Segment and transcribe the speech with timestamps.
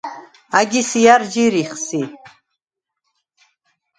[0.59, 2.01] ა̈გის ჲა̈რ ჯირიხ სი?